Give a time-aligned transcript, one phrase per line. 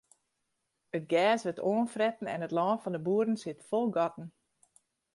[0.97, 4.27] It gers wurdt oanfretten en it lân fan de boeren sit fol gatten.